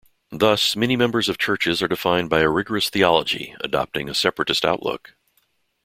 Thus, 0.31 0.75
many 0.75 0.95
member 0.97 1.21
churches 1.21 1.83
are 1.83 1.87
defined 1.87 2.27
by 2.31 2.39
a 2.39 2.49
rigorous 2.49 2.89
theology, 2.89 3.55
adopting 3.59 4.09
a 4.09 4.15
separatist 4.15 4.65
outlook. 4.65 5.13